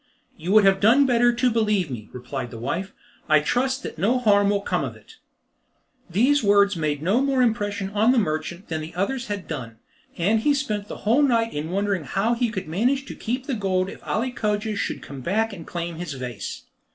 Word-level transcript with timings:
"You 0.35 0.51
would 0.53 0.65
have 0.65 0.79
done 0.79 1.05
better 1.05 1.31
to 1.31 1.51
believe 1.51 1.91
me," 1.91 2.09
replied 2.11 2.49
the 2.49 2.57
wife. 2.57 2.91
"I 3.29 3.39
trust 3.39 3.83
that 3.83 3.99
no 3.99 4.17
harm 4.17 4.49
will 4.49 4.61
come 4.61 4.83
of 4.83 4.95
it." 4.95 5.17
These 6.09 6.41
words 6.41 6.75
made 6.75 7.03
no 7.03 7.21
more 7.21 7.43
impression 7.43 7.91
on 7.91 8.11
the 8.11 8.17
merchant 8.17 8.67
than 8.67 8.81
the 8.81 8.95
others 8.95 9.27
had 9.27 9.47
done; 9.47 9.77
and 10.17 10.39
he 10.39 10.55
spent 10.55 10.87
the 10.87 10.97
whole 11.05 11.21
night 11.21 11.53
in 11.53 11.69
wondering 11.69 12.05
how 12.05 12.33
he 12.33 12.49
could 12.49 12.67
manage 12.67 13.05
to 13.05 13.15
keep 13.15 13.45
the 13.45 13.53
gold 13.53 13.89
if 13.91 14.03
Ali 14.03 14.31
Cogia 14.31 14.75
should 14.75 15.03
come 15.03 15.21
back 15.21 15.53
and 15.53 15.67
claim 15.67 15.97
his 15.97 16.13
vase. 16.13 16.63